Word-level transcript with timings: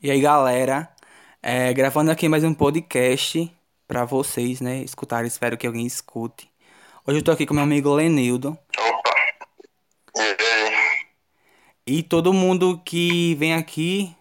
E 0.00 0.12
aí, 0.12 0.20
galera, 0.20 0.88
é, 1.42 1.72
gravando 1.72 2.12
aqui 2.12 2.28
mais 2.28 2.44
um 2.44 2.54
podcast 2.54 3.50
pra 3.86 4.04
vocês, 4.04 4.60
né, 4.60 4.78
escutarem, 4.82 5.26
espero 5.26 5.56
que 5.58 5.66
alguém 5.66 5.84
escute. 5.86 6.48
Hoje 7.04 7.18
eu 7.18 7.24
tô 7.24 7.32
aqui 7.32 7.44
com 7.44 7.52
meu 7.54 7.64
amigo 7.64 7.92
Lenildo 7.92 8.56
Opa! 8.78 9.10
E 10.16 10.20
aí? 10.20 11.06
e 11.84 12.02
todo 12.04 12.32
mundo 12.32 12.80
que 12.84 13.34
vem 13.36 13.54
aqui, 13.54 14.14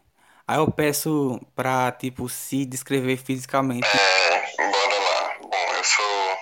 aí 0.47 0.57
eu 0.57 0.71
peço 0.71 1.39
pra, 1.55 1.91
tipo, 1.91 2.27
se 2.27 2.65
descrever 2.65 3.17
fisicamente. 3.17 3.85
É, 3.87 4.55
bora 4.57 4.97
lá. 4.99 5.37
Bom, 5.43 5.73
eu 5.77 5.83
sou 5.83 6.37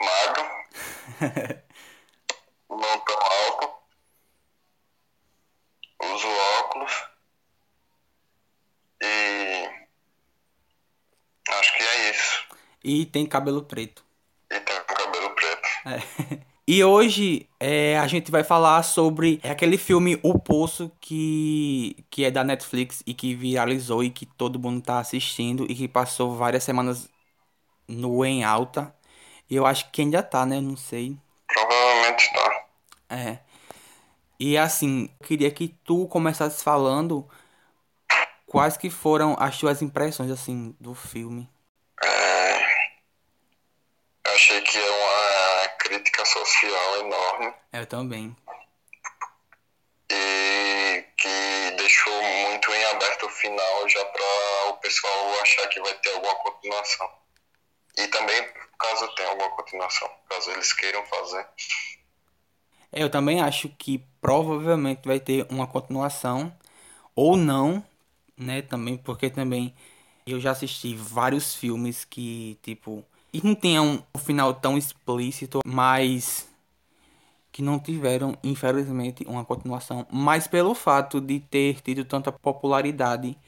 magro, 0.00 0.44
não 2.70 2.98
tão 3.00 3.16
alto, 3.16 3.74
uso 6.14 6.28
óculos 6.60 7.14
e 9.02 9.68
acho 11.50 11.76
que 11.76 11.82
é 11.82 12.10
isso. 12.10 12.46
E 12.84 13.06
tem 13.06 13.24
cabelo 13.24 13.62
preto. 13.62 14.04
E 14.50 14.60
tenho 14.60 14.84
cabelo 14.84 15.30
preto. 15.34 15.68
É. 15.86 16.44
E 16.66 16.82
hoje 16.82 17.46
é, 17.60 17.98
a 17.98 18.06
gente 18.06 18.30
vai 18.30 18.42
falar 18.42 18.82
sobre 18.82 19.38
aquele 19.44 19.76
filme 19.76 20.18
O 20.22 20.38
Poço 20.38 20.90
que, 20.98 21.94
que 22.08 22.24
é 22.24 22.30
da 22.30 22.42
Netflix 22.42 23.02
e 23.06 23.12
que 23.12 23.34
viralizou 23.34 24.02
e 24.02 24.08
que 24.08 24.24
todo 24.24 24.58
mundo 24.58 24.82
tá 24.82 24.98
assistindo 24.98 25.66
e 25.70 25.74
que 25.74 25.86
passou 25.86 26.34
várias 26.34 26.64
semanas 26.64 27.06
no 27.86 28.24
em 28.24 28.44
alta. 28.44 28.94
E 29.50 29.56
eu 29.56 29.66
acho 29.66 29.90
que 29.90 30.00
ainda 30.00 30.22
tá, 30.22 30.46
né? 30.46 30.56
Eu 30.56 30.62
Não 30.62 30.76
sei. 30.76 31.18
Provavelmente 31.46 32.32
tá. 32.32 32.66
É. 33.10 33.38
E 34.40 34.56
assim, 34.56 35.10
queria 35.22 35.50
que 35.50 35.68
tu 35.68 36.08
começasse 36.08 36.64
falando 36.64 37.28
quais 38.46 38.76
que 38.76 38.90
foram 38.90 39.36
as 39.38 39.58
tuas 39.58 39.82
impressões 39.82 40.30
assim 40.30 40.74
do 40.80 40.94
filme. 40.94 41.48
É, 42.02 42.66
achei 44.34 44.60
que 44.62 44.78
é 44.78 44.90
uma 44.90 45.68
crítica 45.78 46.24
social 46.24 46.98
enorme 47.00 47.54
Eu 47.74 47.84
também. 47.86 48.36
e 50.08 51.04
que 51.18 51.76
deixou 51.76 52.22
muito 52.22 52.70
em 52.70 52.84
aberto 52.84 53.26
o 53.26 53.28
final 53.28 53.88
já 53.88 54.04
para 54.04 54.70
o 54.70 54.74
pessoal 54.74 55.40
achar 55.42 55.66
que 55.66 55.80
vai 55.80 55.92
ter 55.94 56.14
alguma 56.14 56.36
continuação. 56.36 57.10
E 57.98 58.06
também 58.06 58.48
caso 58.78 59.08
tenha 59.16 59.28
alguma 59.30 59.50
continuação, 59.56 60.08
caso 60.30 60.52
eles 60.52 60.72
queiram 60.72 61.04
fazer. 61.06 61.48
É, 62.92 63.02
Eu 63.02 63.10
também 63.10 63.40
acho 63.40 63.68
que 63.70 63.98
provavelmente 64.20 65.00
vai 65.04 65.18
ter 65.18 65.44
uma 65.50 65.66
continuação 65.66 66.56
ou 67.12 67.36
não, 67.36 67.84
né? 68.36 68.62
Também 68.62 68.96
porque 68.96 69.28
também 69.28 69.74
eu 70.24 70.38
já 70.38 70.52
assisti 70.52 70.94
vários 70.94 71.56
filmes 71.56 72.04
que 72.04 72.56
tipo 72.62 73.04
e 73.32 73.40
não 73.42 73.56
tinham 73.56 74.06
um 74.14 74.18
final 74.20 74.54
tão 74.54 74.78
explícito, 74.78 75.58
mas 75.66 76.53
que 77.54 77.62
não 77.62 77.78
tiveram, 77.78 78.36
infelizmente, 78.42 79.24
uma 79.28 79.44
continuação. 79.44 80.04
Mas 80.10 80.48
pelo 80.48 80.74
fato 80.74 81.20
de 81.20 81.38
ter 81.38 81.80
tido 81.82 82.04
tanta 82.04 82.32
popularidade 82.32 83.38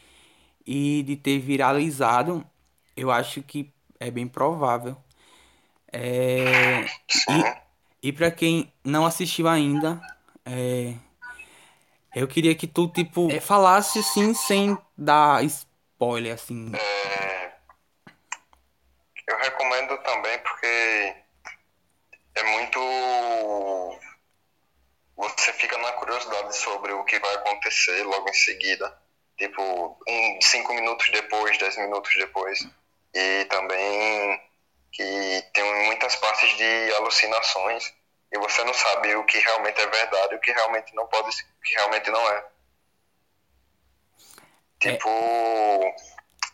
e 0.65 1.03
de 1.03 1.17
ter 1.17 1.41
viralizado, 1.41 2.47
eu 2.97 3.11
acho 3.11 3.43
que 3.43 3.75
é 3.99 4.09
bem 4.09 4.29
provável. 4.29 4.97
É... 5.93 6.87
Sim. 7.09 7.43
E 8.01 8.12
pra 8.12 8.31
quem 8.31 8.73
não 8.84 9.05
assistiu 9.05 9.49
ainda, 9.49 10.01
é, 10.45 10.95
eu 12.15 12.29
queria 12.29 12.55
que 12.55 12.69
tu, 12.69 12.87
tipo, 12.87 13.29
é, 13.29 13.41
falasse 13.41 13.99
assim, 13.99 14.33
sem 14.34 14.79
dar 14.97 15.45
spoiler, 15.45 16.34
assim. 16.34 16.71
É, 16.77 17.53
eu 19.27 19.37
recomendo 19.37 19.99
também 20.05 20.39
porque 20.39 21.17
é 22.37 22.45
muito. 22.45 22.78
Você 25.16 25.53
fica 25.54 25.78
na 25.78 25.93
curiosidade 25.93 26.56
sobre 26.56 26.93
o 26.93 27.04
que 27.04 27.19
vai 27.19 27.34
acontecer 27.34 28.03
logo 28.04 28.28
em 28.28 28.34
seguida. 28.34 28.97
Tipo, 29.38 29.99
um, 30.06 30.38
cinco 30.43 30.75
minutos 30.75 31.09
depois, 31.10 31.56
dez 31.59 31.77
minutos 31.78 32.12
depois. 32.16 32.66
E 33.15 33.44
também 33.47 34.41
que 34.93 35.44
tem 35.53 35.87
muitas 35.87 36.16
partes 36.16 36.56
de 36.56 36.94
alucinações 36.94 37.93
e 38.32 38.38
você 38.38 38.65
não 38.65 38.75
sabe 38.75 39.15
o 39.15 39.25
que 39.25 39.38
realmente 39.38 39.81
é 39.81 39.87
verdade 39.87 40.34
e 40.34 40.37
o 40.37 40.41
que 40.41 40.53
realmente 40.53 40.94
não 40.94 41.06
pode 41.06 41.34
ser, 41.34 41.44
o 41.44 41.62
que 41.62 41.75
realmente 41.75 42.10
não 42.10 42.28
é. 42.31 42.44
Tipo 44.81 45.09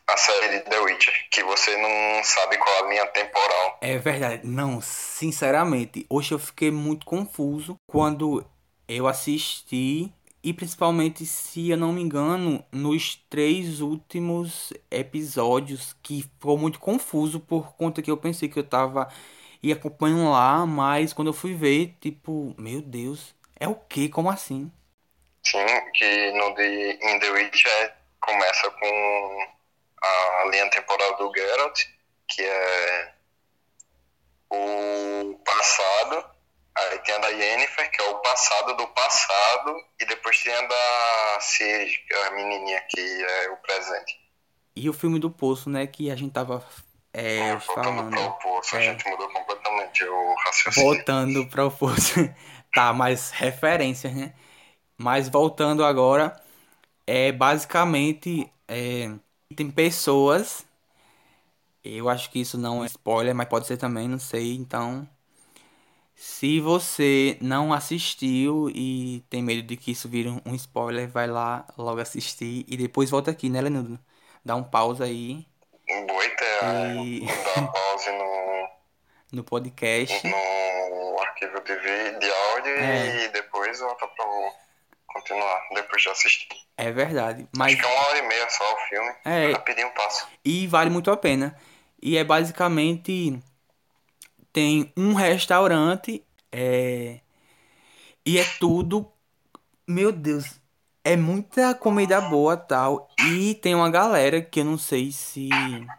a 0.09 0.17
série 0.17 0.59
de 0.59 0.61
The 0.71 0.79
Witcher, 0.81 1.15
que 1.31 1.43
você 1.43 1.77
não 1.77 2.25
sabe 2.25 2.57
qual 2.59 2.85
a 2.85 2.89
linha 2.89 3.07
temporal. 3.09 3.79
É 3.81 3.99
verdade. 3.99 4.47
Não, 4.47 4.81
sinceramente, 4.81 6.07
hoje 6.09 6.33
eu 6.33 6.39
fiquei 6.39 6.71
muito 6.71 7.05
confuso 7.07 7.77
quando 7.87 8.45
eu 8.89 9.07
assisti. 9.07 10.13
E 10.45 10.53
principalmente, 10.53 11.25
se 11.25 11.71
eu 11.71 11.77
não 11.77 11.93
me 11.93 12.03
engano, 12.03 12.65
nos 12.73 13.15
três 13.31 13.81
últimos 13.81 14.73
episódios, 14.91 15.95
que 16.03 16.23
ficou 16.23 16.59
muito 16.59 16.81
confuso 16.81 17.39
por 17.39 17.75
conta 17.77 18.03
que 18.03 18.11
eu 18.11 18.17
pensei 18.17 18.49
que 18.49 18.59
eu 18.59 18.65
tava 18.65 19.09
e 19.63 19.73
acompanhando 19.73 20.31
lá, 20.31 20.67
mas 20.67 21.13
quando 21.13 21.29
eu 21.29 21.33
fui 21.33 21.55
ver, 21.55 21.97
tipo, 22.01 22.55
meu 22.59 22.83
Deus, 22.83 23.35
é 23.59 23.69
o 23.69 23.77
quê? 23.77 24.09
Como 24.09 24.29
assim? 24.31 24.71
Sim, 25.45 25.67
que 25.95 26.33
no 26.33 26.55
The, 26.55 26.99
em 27.01 27.19
The 27.21 27.31
Witcher 27.31 27.95
começa 28.21 28.71
com 28.71 29.47
a 30.03 30.45
linha 30.51 30.71
temporal 30.71 31.17
do 31.17 31.33
Geralt, 31.35 31.81
que 32.29 32.43
é 32.43 33.15
o 34.51 35.35
passado, 35.45 36.25
aí 36.77 36.99
tem 37.01 37.15
a 37.15 37.19
da 37.19 37.29
Yennefer, 37.29 37.91
que 37.91 38.03
é 38.03 38.09
o 38.11 38.17
passado 38.21 38.77
do 38.77 38.87
passado, 38.89 39.75
e 40.01 40.05
depois 40.07 40.43
tem 40.43 40.53
a 40.55 40.63
da 40.63 41.39
Ciri, 41.41 41.97
que 42.07 42.15
é 42.15 42.27
a 42.27 42.31
menininha 42.33 42.81
que 42.89 43.01
é 43.01 43.51
o 43.51 43.57
presente. 43.59 44.21
E 44.75 44.89
o 44.89 44.93
filme 44.93 45.19
do 45.19 45.31
Poço, 45.31 45.69
né, 45.69 45.87
que 45.87 46.11
a 46.11 46.17
gente 46.17 46.33
tava 46.33 46.65
é, 47.13 47.57
Voltando 47.57 47.67
falando. 47.67 48.11
para 48.11 48.21
o 48.21 48.33
poço, 48.39 48.77
a 48.77 48.81
É. 48.81 48.85
gente 48.85 49.09
mudou 49.09 49.29
completamente 49.31 50.05
o 50.05 50.35
raciocínio. 50.45 50.89
Voltando 50.95 51.47
para 51.49 51.67
o 51.67 51.71
Poço. 51.71 52.15
tá, 52.75 52.93
mas 52.93 53.31
referências, 53.31 54.15
né? 54.15 54.35
Mas 54.99 55.29
voltando 55.29 55.85
agora, 55.85 56.41
é 57.07 57.33
basicamente 57.33 58.51
é, 58.69 59.11
tem 59.53 59.71
pessoas. 59.71 60.65
Eu 61.85 62.09
acho 62.09 62.31
que 62.31 62.41
isso 62.41 62.57
não 62.59 62.83
é 62.83 62.87
spoiler, 62.87 63.35
mas 63.35 63.49
pode 63.49 63.67
ser 63.67 63.77
também, 63.77 64.09
não 64.09 64.19
sei. 64.19 64.55
Então, 64.55 65.09
se 66.15 66.61
você 66.61 67.37
não 67.41 67.73
assistiu 67.73 68.71
e 68.75 69.25
tem 69.29 69.43
medo 69.43 69.63
de 69.63 69.77
que 69.77 69.91
isso 69.91 70.09
vire 70.09 70.29
um- 70.47 70.55
spoiler, 70.55 71.09
vai 71.09 71.27
lá 71.27 71.67
logo 71.77 72.01
assistir 72.01 72.65
e 72.69 72.77
depois 72.77 73.11
volta 73.11 73.31
aqui, 73.33 73.49
né, 73.51 73.61
Leandro? 73.61 73.99
Dá 74.45 74.55
um 74.57 74.63
pausa 74.65 75.05
aí 75.05 75.47
Boa 76.07 76.25
ideia. 76.25 77.03
E- 77.05 77.27
Dar 77.27 77.73
pause 77.73 78.11
no, 78.13 78.69
no 79.39 79.45
podcast. 79.45 80.27
no 80.29 81.21
arquivo 81.21 81.61
de, 81.61 82.19
de 82.19 82.31
áudio 82.31 82.73
É. 82.73 83.25
e 83.25 83.29
depois 83.29 83.81
volta 83.81 84.07
pra 84.07 84.25
continuar, 85.13 85.69
depois 85.75 86.03
de 86.03 86.09
assistir. 86.09 86.49
É 86.77 86.91
verdade. 86.91 87.47
Mas 87.57 87.73
Acho 87.73 87.83
que 87.83 87.89
é 87.89 87.95
uma 87.95 88.09
hora 88.09 88.19
e 88.19 88.29
meia 88.29 88.51
só 88.51 88.75
o 88.75 88.77
filme. 88.89 89.13
É. 89.25 89.53
Rapidinho 89.53 89.91
passa. 89.95 90.27
E 90.45 90.67
vale 90.67 90.91
muito 90.91 91.11
a 91.11 91.17
pena. 91.17 91.57
E 92.01 92.17
é 92.17 92.25
basicamente. 92.25 93.39
Tem 94.53 94.93
um 94.97 95.15
restaurante. 95.15 96.23
É, 96.51 97.21
e 98.25 98.39
é 98.39 98.45
tudo. 98.59 99.11
Meu 99.87 100.13
Deus. 100.13 100.61
É 101.05 101.17
muita 101.17 101.75
comida 101.75 102.21
boa 102.21 102.57
tal. 102.57 103.09
E 103.29 103.55
tem 103.57 103.75
uma 103.75 103.91
galera 103.91 104.41
que 104.41 104.61
eu 104.61 104.65
não 104.65 104.79
sei 104.79 105.11
se. 105.11 105.49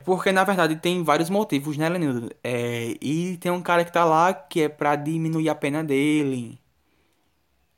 Porque 0.06 0.32
na 0.32 0.46
verdade 0.46 0.78
tem 0.78 1.04
vários 1.04 1.30
motivos, 1.30 1.76
né, 1.76 1.90
Lenildo? 1.90 2.32
É, 2.42 2.96
e 3.02 3.38
tem 3.38 3.52
um 3.52 3.62
cara 3.62 3.84
que 3.84 3.92
tá 3.92 4.06
lá 4.06 4.34
que 4.34 4.62
é 4.62 4.70
pra 4.70 4.96
diminuir 4.96 5.50
a 5.50 5.56
pena 5.56 5.84
dele. 5.84 6.58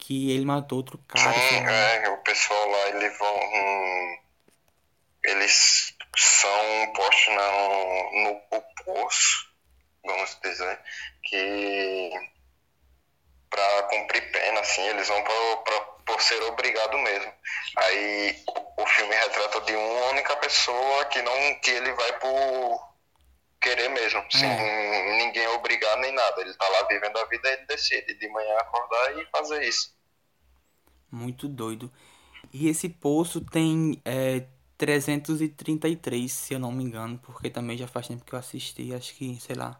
Que 0.05 0.31
ele 0.31 0.45
matou 0.45 0.77
outro 0.77 0.99
cara. 1.07 1.33
Sim, 1.33 1.63
lá. 1.63 1.71
é, 1.71 2.09
o 2.09 2.17
pessoal 2.17 2.69
lá, 2.69 2.89
eles 2.89 3.17
vão. 3.17 3.35
hum, 3.35 4.17
eles 5.23 5.95
são 6.15 6.93
postos 6.93 7.33
na, 7.33 7.51
no 8.23 8.41
poço, 8.83 9.49
vamos 10.05 10.37
dizer, 10.43 10.79
que 11.23 12.11
para 13.49 13.83
cumprir 13.83 14.31
pena, 14.31 14.59
assim, 14.59 14.87
eles 14.89 15.07
vão 15.07 15.23
pra, 15.23 15.57
pra, 15.63 15.81
por 16.05 16.21
ser 16.21 16.39
obrigado 16.43 16.99
mesmo. 16.99 17.33
Aí 17.75 18.43
o, 18.77 18.83
o 18.83 18.85
filme 18.85 19.15
retrata 19.15 19.61
de 19.61 19.75
uma 19.75 20.09
única 20.11 20.35
pessoa 20.35 21.05
que 21.05 21.19
não 21.23 21.55
que 21.61 21.71
ele 21.71 21.91
vai 21.93 22.19
por 22.19 22.94
querer 23.65 23.89
mesmo, 23.89 24.23
sem 24.31 24.47
ninguém 25.17 25.47
obrigar 25.49 25.97
nem 25.97 26.13
nada. 26.13 26.41
Ele 26.41 26.53
tá 26.53 26.67
lá 26.69 26.87
vivendo 26.87 27.17
a 27.17 27.25
vida 27.25 27.49
e 27.49 27.53
ele 27.53 27.65
decide 27.65 28.13
de 28.13 28.27
manhã 28.29 28.55
acordar 28.59 29.17
e 29.17 29.25
fazer 29.31 29.63
isso. 29.63 29.93
Muito 31.11 31.47
doido. 31.47 31.91
E 32.53 32.67
esse 32.69 32.87
poço 32.89 33.41
tem 33.41 33.99
é, 34.05 34.43
333, 34.77 36.31
se 36.31 36.53
eu 36.53 36.59
não 36.59 36.71
me 36.71 36.83
engano, 36.83 37.19
porque 37.23 37.49
também 37.49 37.77
já 37.77 37.87
faz 37.87 38.07
tempo 38.07 38.23
que 38.23 38.33
eu 38.33 38.39
assisti, 38.39 38.93
acho 38.93 39.13
que, 39.15 39.39
sei 39.41 39.55
lá, 39.55 39.79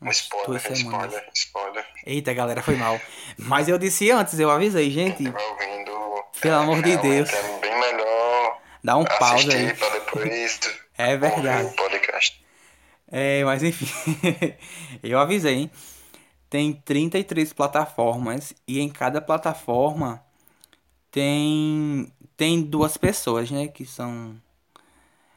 umas 0.00 0.16
Spoiler, 0.20 0.46
duas 0.46 0.62
semanas. 0.62 1.12
spoiler, 1.12 1.30
spoiler. 1.34 1.86
Eita, 2.06 2.32
galera, 2.32 2.62
foi 2.62 2.76
mal. 2.76 3.00
Mas 3.36 3.68
eu 3.68 3.78
disse 3.78 4.10
antes, 4.10 4.38
eu 4.40 4.50
avisei, 4.50 4.90
gente, 4.90 5.24
Quem 5.24 5.34
ouvindo. 5.34 6.24
Pelo 6.40 6.54
é, 6.54 6.58
amor 6.58 6.82
de 6.82 6.90
realmente 6.90 7.28
Deus. 7.28 7.32
É 7.32 7.58
bem 7.58 7.78
melhor 7.80 8.58
dá 8.82 8.96
um 8.96 9.04
pausa 9.04 9.52
aí. 9.52 9.74
pra 9.74 9.88
depois 9.90 10.60
É 10.98 11.14
ouvir 11.14 11.20
verdade. 11.20 11.68
o 11.68 11.72
podcast. 11.72 11.87
É, 13.10 13.44
mas 13.44 13.62
enfim, 13.62 13.86
eu 15.02 15.18
avisei, 15.18 15.54
hein? 15.54 15.70
Tem 16.50 16.72
33 16.74 17.52
plataformas 17.52 18.54
e 18.68 18.80
em 18.80 18.88
cada 18.88 19.20
plataforma 19.20 20.22
tem 21.10 22.12
tem 22.36 22.62
duas 22.62 22.96
pessoas, 22.96 23.50
né, 23.50 23.68
que 23.68 23.86
são 23.86 24.36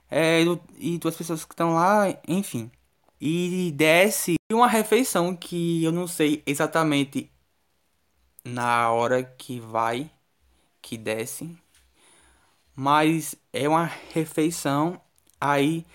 é, 0.10 0.42
e 0.78 0.98
duas 0.98 1.16
pessoas 1.16 1.46
que 1.46 1.54
estão 1.54 1.74
lá, 1.74 2.06
enfim. 2.28 2.70
E 3.20 3.72
desce 3.76 4.36
uma 4.52 4.68
refeição 4.68 5.36
que 5.36 5.84
eu 5.84 5.92
não 5.92 6.08
sei 6.08 6.42
exatamente 6.46 7.32
na 8.46 8.92
hora 8.92 9.24
que 9.24 9.60
vai, 9.60 10.10
que 10.82 10.98
desce, 10.98 11.58
mas 12.76 13.36
é 13.54 13.68
uma 13.68 13.86
refeição 14.14 15.00
aí 15.40 15.86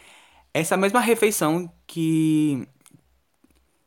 essa 0.61 0.77
mesma 0.77 1.01
refeição 1.01 1.71
que 1.87 2.67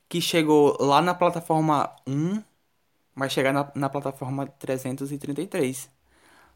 que 0.08 0.22
chegou 0.22 0.76
lá 0.80 1.02
na 1.02 1.14
plataforma 1.14 1.96
1 2.08 2.44
vai 3.16 3.30
chegar 3.30 3.54
na, 3.54 3.72
na 3.76 3.90
plataforma 3.90 4.48
333. 4.48 5.90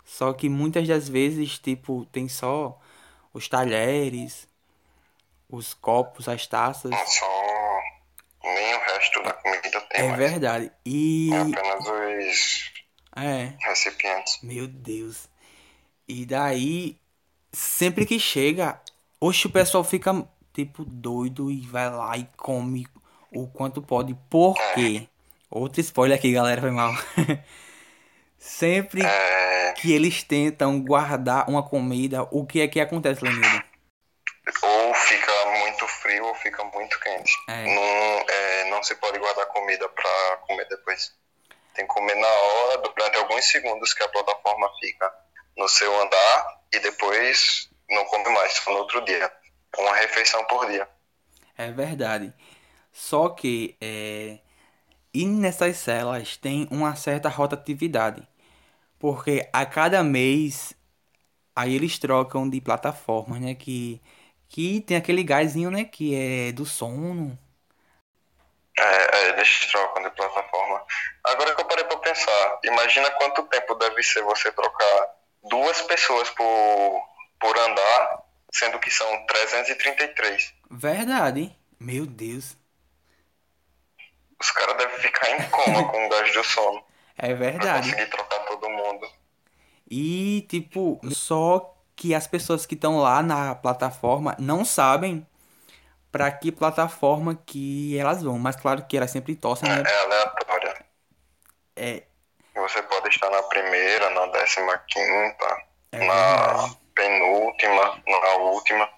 Só 0.06 0.34
que 0.34 0.50
muitas 0.50 0.88
das 0.88 1.08
vezes, 1.10 1.60
tipo, 1.60 2.06
tem 2.08 2.28
só 2.28 2.80
os 3.34 3.48
talheres, 3.48 4.48
os 5.50 5.74
copos, 5.74 6.28
as 6.28 6.46
taças. 6.48 6.92
Só 6.92 7.82
nem 8.44 8.76
o 8.76 8.80
resto 8.80 9.24
da 9.24 9.34
comida 9.34 9.82
tem 9.90 10.04
É 10.04 10.08
mais. 10.10 10.20
verdade. 10.20 10.72
E 10.86 11.32
É 11.34 11.38
apenas 11.40 11.86
os 11.88 12.72
é, 13.16 13.54
recipientes. 13.66 14.40
meu 14.42 14.68
Deus. 14.68 15.30
E 16.08 16.26
daí, 16.26 17.00
sempre 17.54 18.06
que 18.06 18.20
chega, 18.20 18.82
oxe, 19.24 19.48
o 19.48 19.50
pessoal 19.50 19.84
fica 19.84 20.12
tipo 20.54 20.84
doido 20.84 21.50
e 21.50 21.62
vai 21.62 21.90
lá 21.90 22.18
e 22.18 22.28
come 22.36 22.86
o 23.32 23.48
quanto 23.48 23.82
pode. 23.82 24.14
Por 24.30 24.56
quê? 24.74 25.08
Outro 25.50 25.80
spoiler 25.82 26.18
aqui, 26.18 26.32
galera, 26.34 26.60
foi 26.60 26.72
mal. 26.72 26.94
Sempre 28.38 29.06
É, 29.06 29.74
que 29.78 29.94
eles 29.94 30.24
tentam 30.24 30.82
guardar 30.82 31.50
uma 31.50 31.64
comida, 31.64 32.24
o 32.32 32.46
que 32.46 32.60
é 32.60 32.68
que 32.68 32.80
acontece, 32.80 33.24
Lenildo? 33.24 33.64
ou 34.62 34.94
fica 34.94 35.46
muito 35.46 35.88
frio 35.88 36.26
ou 36.26 36.36
fica 36.36 36.64
muito 36.66 37.00
quente. 37.00 37.32
É. 37.48 37.64
Não, 37.64 38.26
é, 38.28 38.70
não 38.70 38.84
se 38.84 38.94
pode 38.96 39.18
guardar 39.18 39.46
comida 39.48 39.88
pra 39.88 40.38
comer 40.46 40.68
depois. 40.68 41.16
Tem 41.74 41.88
que 41.88 41.94
comer 41.94 42.16
na 42.16 42.28
hora, 42.28 42.78
durante 42.80 43.18
alguns 43.18 43.46
segundos 43.46 43.94
que 43.94 44.04
a 44.04 44.10
plataforma 44.10 44.70
fica 44.82 45.12
no 45.56 45.68
seu 45.70 45.96
andar 46.02 46.60
e 46.74 46.80
depois 46.80 47.70
não 47.90 48.06
come 48.06 48.30
mais, 48.30 48.54
só 48.54 48.72
no 48.72 48.80
outro 48.80 49.04
dia. 49.06 49.32
É 49.78 49.82
Uma 49.82 49.96
refeição 49.96 50.44
por 50.46 50.68
dia. 50.70 50.88
É 51.58 51.72
verdade. 51.72 52.34
Só 52.92 53.30
que 53.30 53.78
é, 53.82 54.40
e 55.14 55.26
nessas 55.26 55.78
celas 55.78 56.38
tem 56.38 56.68
uma 56.72 56.96
certa 56.96 57.30
rotatividade. 57.30 58.28
Porque 59.00 59.50
a 59.54 59.66
cada 59.66 60.04
mês 60.04 60.76
aí 61.56 61.76
eles 61.76 62.00
trocam 62.00 62.50
de 62.50 62.62
plataforma, 62.62 63.40
né? 63.40 63.56
Que, 63.56 64.02
que 64.50 64.82
tem 64.82 64.98
aquele 64.98 65.24
gásinho, 65.24 65.72
né? 65.72 65.86
Que 65.86 66.16
é 66.50 66.52
do 66.52 66.66
sono. 66.66 67.38
É, 68.78 69.18
é, 69.18 69.30
eles 69.30 69.68
trocam 69.72 70.04
de 70.04 70.10
plataforma. 70.12 70.84
Agora 71.26 71.54
que 71.56 71.62
eu 71.62 71.66
parei 71.66 71.86
pra 71.86 71.98
pensar, 71.98 72.60
imagina 72.64 73.10
quanto 73.12 73.44
tempo 73.44 73.76
deve 73.76 74.02
ser 74.04 74.24
você 74.24 74.52
trocar 74.52 75.16
duas 75.44 75.82
pessoas 75.84 76.30
por, 76.32 77.02
por 77.40 77.58
andar, 77.58 78.24
sendo 78.52 78.80
que 78.80 78.90
são 78.92 79.26
333. 79.26 80.54
Verdade. 80.72 81.56
Meu 81.80 82.06
Deus. 82.06 82.58
Os 84.40 84.52
caras 84.52 84.78
devem 84.78 84.98
ficar 85.00 85.30
em 85.32 85.50
coma 85.50 85.88
com 85.92 86.06
o 86.06 86.10
gás 86.10 86.34
do 86.34 86.44
sono 86.44 86.84
É 87.18 87.28
pra 87.28 87.36
verdade. 87.36 87.92
conseguir 87.92 88.10
trocar 88.10 88.40
todo 88.46 88.70
mundo. 88.70 89.10
E, 89.90 90.46
tipo, 90.50 91.00
só 91.12 91.76
que 91.96 92.16
as 92.16 92.26
pessoas 92.28 92.66
que 92.66 92.74
estão 92.76 92.98
lá 92.98 93.22
na 93.22 93.54
plataforma 93.56 94.36
não 94.40 94.66
sabem 94.66 95.26
pra 96.12 96.32
que 96.32 96.52
plataforma 96.52 97.36
que 97.46 97.98
elas 97.98 98.24
vão. 98.24 98.40
Mas 98.40 98.56
claro 98.56 98.86
que 98.88 98.98
elas 98.98 99.12
sempre 99.12 99.36
torcem, 99.36 99.70
né? 99.70 99.84
É 99.86 100.00
aleatória. 100.04 100.86
É, 101.76 102.04
Você 102.56 102.82
pode 102.84 103.10
estar 103.10 103.30
na 103.30 103.44
primeira, 103.44 104.10
na 104.12 104.28
décima 104.28 104.78
quinta, 104.80 105.64
É 105.92 106.00
na 106.06 106.14
verdade. 106.14 106.78
Penúltima, 106.96 108.02
na 108.08 108.34
última. 108.38 108.90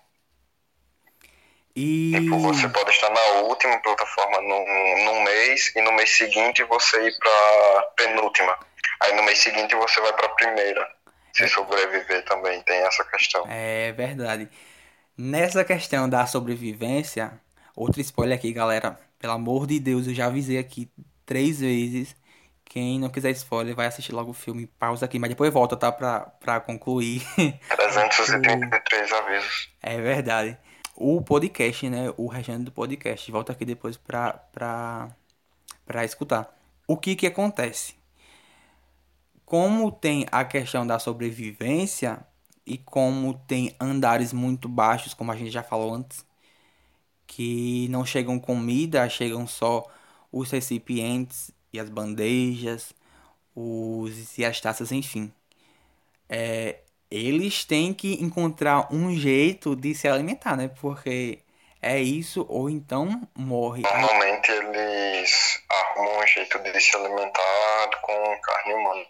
e 1.76 2.12
Tipo, 2.20 2.40
você 2.40 2.68
pode 2.70 2.90
estar 2.92 3.10
na 3.10 3.22
última 3.42 3.78
plataforma 3.82 4.42
num, 4.42 5.06
num 5.06 5.24
mês 5.24 5.72
e 5.76 5.82
no 5.82 5.92
mês 5.94 6.12
seguinte 6.18 6.64
você 6.64 7.08
ir 7.08 7.18
pra 7.18 7.84
penúltima. 7.98 8.58
Aí 9.02 9.16
no 9.16 9.24
mês 9.24 9.40
seguinte 9.40 9.76
você 9.76 10.00
vai 10.02 10.14
pra 10.14 10.30
primeira. 10.30 10.88
Se 11.34 11.48
sobreviver 11.50 12.24
também, 12.26 12.62
tem 12.62 12.78
essa 12.86 13.04
questão. 13.04 13.46
é 13.50 13.92
verdade. 13.92 14.50
Nessa 15.18 15.64
questão 15.66 16.08
da 16.10 16.26
sobrevivência, 16.26 17.40
outro 17.76 18.00
spoiler 18.02 18.38
aqui, 18.38 18.54
galera. 18.54 19.00
Pelo 19.20 19.34
amor 19.34 19.68
de 19.68 19.80
Deus, 19.80 20.08
eu 20.08 20.14
já 20.14 20.28
avisei 20.28 20.58
aqui 20.58 20.90
três 21.26 21.60
vezes. 21.60 22.16
Quem 22.66 23.00
não 23.00 23.10
quiser 23.10 23.32
spoiler, 23.32 23.76
vai 23.76 23.86
assistir 23.86 24.12
logo 24.12 24.32
o 24.32 24.34
filme. 24.34 24.68
Pausa 24.68 25.06
aqui, 25.06 25.18
mas 25.18 25.30
depois 25.30 25.54
volta, 25.54 25.78
tá? 25.78 25.92
Pra, 25.92 26.22
pra 26.22 26.60
concluir. 26.60 27.22
333 27.70 29.12
avisos. 29.14 29.70
É 29.82 30.02
verdade. 30.02 30.58
O 30.96 31.22
podcast, 31.22 31.90
né? 31.90 32.14
O 32.18 32.28
regente 32.28 32.64
do 32.64 32.72
podcast. 32.72 33.32
Volta 33.32 33.54
aqui 33.54 33.64
depois 33.64 33.96
pra, 33.96 34.34
pra, 34.34 35.10
pra 35.86 36.04
escutar. 36.04 36.54
O 36.88 36.98
que 36.98 37.16
que 37.16 37.28
acontece? 37.28 37.96
Como 39.46 39.92
tem 39.92 40.26
a 40.32 40.44
questão 40.44 40.86
da 40.86 41.00
sobrevivência 41.00 42.26
e 42.66 42.78
como 42.78 43.36
tem 43.48 43.76
andares 43.80 44.34
muito 44.34 44.68
baixos, 44.68 45.14
como 45.14 45.32
a 45.32 45.36
gente 45.36 45.52
já 45.52 45.62
falou 45.62 45.94
antes, 45.94 46.26
que 47.28 47.88
não 47.90 48.06
chegam 48.06 48.40
comida, 48.40 49.08
chegam 49.08 49.46
só 49.46 49.86
os 50.32 50.50
recipientes 50.52 51.52
e 51.76 51.80
as 51.80 51.90
bandejas, 51.90 52.94
os 53.56 54.38
e 54.38 54.46
as 54.46 54.60
taças, 54.60 54.92
enfim. 54.92 55.32
É, 56.30 56.80
eles 57.12 57.64
têm 57.66 57.94
que 57.94 58.14
encontrar 58.24 58.92
um 58.92 59.16
jeito 59.16 59.76
de 59.76 59.94
se 59.94 60.08
alimentar, 60.08 60.56
né? 60.58 60.70
Porque 60.80 61.40
é 61.82 62.00
isso 62.00 62.46
ou 62.50 62.70
então 62.70 63.28
morre. 63.36 63.84
Normalmente 63.84 64.52
eles 64.52 65.62
arrumam 65.70 66.20
um 66.24 66.28
jeito 66.28 66.58
de 66.60 66.82
se 66.82 66.96
alimentar 66.98 67.90
com 68.02 68.42
carne 68.42 68.74
humana. 68.74 69.06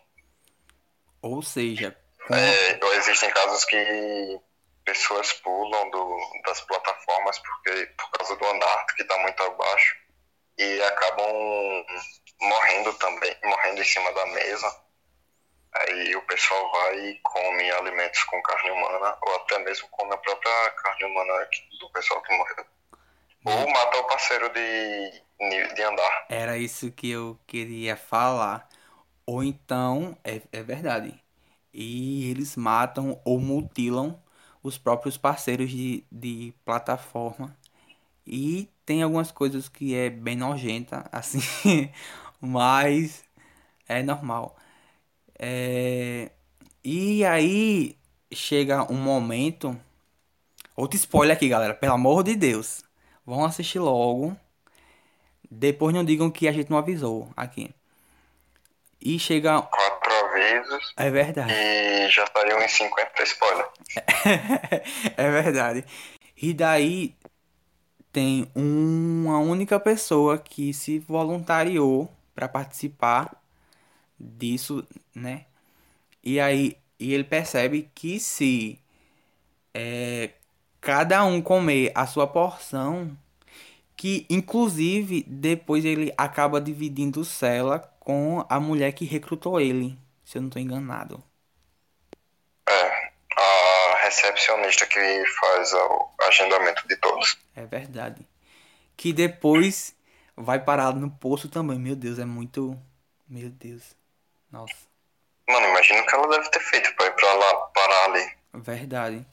Ou 1.21 1.41
seja, 1.41 1.95
com- 2.27 2.35
É, 2.35 2.79
existem 2.97 3.29
casos 3.31 3.63
que 3.65 4.39
pessoas 4.83 5.33
pulam 5.33 5.89
do, 5.89 6.19
das 6.45 6.61
plataformas 6.61 7.39
porque, 7.39 7.85
por 7.97 8.11
causa 8.11 8.35
do 8.35 8.45
andar 8.45 8.85
que 8.87 9.01
está 9.01 9.17
muito 9.19 9.41
abaixo 9.41 9.95
e 10.57 10.81
acabam 10.83 11.85
morrendo 12.41 12.93
também, 12.95 13.35
morrendo 13.43 13.81
em 13.81 13.85
cima 13.85 14.11
da 14.13 14.25
mesa. 14.27 14.81
Aí 15.73 16.15
o 16.15 16.21
pessoal 16.23 16.71
vai 16.71 16.99
e 16.99 17.19
come 17.21 17.69
alimentos 17.71 18.23
com 18.23 18.41
carne 18.41 18.71
humana 18.71 19.17
ou 19.21 19.35
até 19.35 19.59
mesmo 19.59 19.87
come 19.89 20.13
a 20.13 20.17
própria 20.17 20.71
carne 20.71 21.05
humana 21.05 21.49
do 21.79 21.89
pessoal 21.91 22.21
que 22.23 22.35
morreu. 22.37 22.65
Ou 23.45 23.67
mata 23.69 23.97
o 23.99 24.07
parceiro 24.07 24.49
de, 24.49 25.23
de 25.75 25.83
andar. 25.83 26.25
era 26.29 26.57
isso 26.57 26.91
que 26.91 27.09
eu 27.11 27.39
queria 27.47 27.95
falar. 27.95 28.67
Ou 29.25 29.43
então, 29.43 30.17
é, 30.23 30.41
é 30.51 30.63
verdade. 30.63 31.19
E 31.73 32.29
eles 32.31 32.55
matam 32.55 33.19
ou 33.25 33.39
mutilam 33.39 34.21
os 34.63 34.77
próprios 34.77 35.17
parceiros 35.17 35.69
de, 35.71 36.05
de 36.11 36.53
plataforma. 36.65 37.57
E 38.27 38.69
tem 38.85 39.03
algumas 39.03 39.31
coisas 39.31 39.69
que 39.69 39.95
é 39.95 40.09
bem 40.09 40.35
nojenta, 40.35 41.07
assim, 41.13 41.41
mas 42.45 43.23
é 43.87 44.03
normal. 44.03 44.55
É, 45.39 46.31
E 46.83 47.25
aí 47.25 47.97
chega 48.33 48.91
um 48.91 48.95
momento. 48.97 49.79
Outro 50.75 50.97
spoiler 50.97 51.35
aqui, 51.35 51.47
galera, 51.49 51.73
pelo 51.73 51.93
amor 51.93 52.23
de 52.23 52.35
Deus. 52.35 52.83
Vão 53.25 53.43
assistir 53.45 53.79
logo. 53.79 54.35
Depois 55.49 55.93
não 55.93 56.03
digam 56.03 56.29
que 56.29 56.47
a 56.47 56.51
gente 56.51 56.69
não 56.69 56.77
avisou 56.77 57.29
aqui. 57.35 57.73
E 58.99 59.19
chega 59.19 59.61
Quatro 59.61 60.13
avisos. 60.25 60.93
É 60.97 61.09
verdade. 61.11 61.53
e 61.53 62.09
já 62.09 62.25
saiu 62.27 62.61
em 62.61 62.67
50 62.67 63.23
spoilers. 63.23 63.69
É 65.17 65.29
verdade. 65.31 65.85
E 66.35 66.53
daí 66.53 67.15
tem 68.11 68.49
uma 68.55 69.39
única 69.39 69.79
pessoa 69.79 70.37
que 70.37 70.73
se 70.73 70.99
voluntariou 70.99 72.09
para 72.35 72.47
participar 72.47 73.41
disso, 74.19 74.85
né? 75.15 75.45
E 76.23 76.39
aí 76.39 76.77
e 76.99 77.13
ele 77.13 77.23
percebe 77.23 77.89
que 77.93 78.19
se 78.19 78.79
é, 79.73 80.31
cada 80.79 81.23
um 81.25 81.41
comer 81.41 81.91
a 81.93 82.07
sua 82.07 82.25
porção, 82.25 83.17
que 83.97 84.25
inclusive 84.29 85.23
depois 85.27 85.83
ele 85.83 86.13
acaba 86.17 86.61
dividindo 86.61 87.25
cela 87.25 87.79
com 87.99 88.45
a 88.47 88.59
mulher 88.59 88.93
que 88.93 89.05
recrutou 89.05 89.59
ele, 89.59 89.97
se 90.23 90.37
eu 90.37 90.41
não 90.41 90.47
estou 90.47 90.61
enganado. 90.61 91.23
É, 92.69 93.11
a 93.35 93.97
recepcionista 94.03 94.85
que 94.85 95.23
faz 95.39 95.73
o 95.73 96.09
agendamento 96.27 96.87
de 96.87 96.95
todos. 96.97 97.37
É 97.55 97.65
verdade. 97.65 98.25
Que 98.95 99.11
depois 99.11 99.93
vai 100.35 100.63
parar 100.63 100.93
no 100.93 101.09
poço 101.09 101.49
também. 101.49 101.79
Meu 101.79 101.95
Deus, 101.95 102.19
é 102.19 102.25
muito. 102.25 102.77
Meu 103.27 103.49
Deus. 103.49 103.95
Nossa. 104.51 104.75
Mano, 105.47 105.67
imagina 105.67 106.01
o 106.01 106.05
que 106.05 106.15
ela 106.15 106.27
deve 106.27 106.49
ter 106.49 106.59
feito 106.59 106.95
pra 106.95 107.05
ir 107.07 107.11
pra 107.15 107.33
lá, 107.33 107.55
parar 107.73 108.05
ali. 108.05 108.31
Verdade. 108.53 109.25